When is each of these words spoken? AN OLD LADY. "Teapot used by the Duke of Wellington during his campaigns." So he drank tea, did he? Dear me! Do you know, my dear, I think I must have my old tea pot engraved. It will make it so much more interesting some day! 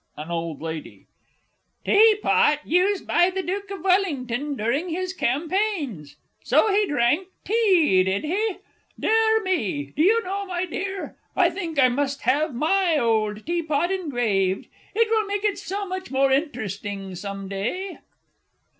AN 0.17 0.31
OLD 0.31 0.63
LADY. 0.63 1.05
"Teapot 1.85 2.65
used 2.65 3.05
by 3.05 3.29
the 3.29 3.43
Duke 3.43 3.69
of 3.69 3.83
Wellington 3.83 4.55
during 4.55 4.89
his 4.89 5.13
campaigns." 5.13 6.15
So 6.43 6.73
he 6.73 6.87
drank 6.87 7.27
tea, 7.45 8.01
did 8.01 8.23
he? 8.23 8.57
Dear 8.99 9.41
me! 9.43 9.93
Do 9.95 10.01
you 10.01 10.23
know, 10.23 10.43
my 10.47 10.65
dear, 10.65 11.19
I 11.35 11.51
think 11.51 11.77
I 11.77 11.89
must 11.89 12.23
have 12.23 12.55
my 12.55 12.97
old 12.97 13.45
tea 13.45 13.61
pot 13.61 13.91
engraved. 13.91 14.65
It 14.95 15.07
will 15.11 15.27
make 15.27 15.43
it 15.43 15.59
so 15.59 15.85
much 15.87 16.09
more 16.09 16.31
interesting 16.31 17.13
some 17.13 17.47
day! 17.47 17.99